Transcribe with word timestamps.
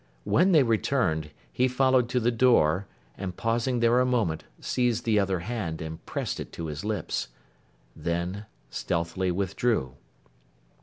When 0.23 0.51
they 0.51 0.63
returned, 0.63 1.29
he 1.53 1.67
followed 1.67 2.09
to 2.09 2.19
the 2.19 2.31
door, 2.31 2.87
and 3.19 3.37
pausing 3.37 3.81
there 3.81 3.99
a 3.99 4.03
moment, 4.07 4.45
seized 4.59 5.05
the 5.05 5.19
other 5.19 5.41
hand, 5.41 5.79
and 5.79 6.03
pressed 6.07 6.39
it 6.39 6.51
to 6.53 6.65
his 6.65 6.83
lips. 6.83 7.27
Then, 7.95 8.47
stealthily 8.71 9.29
withdrew. 9.29 9.93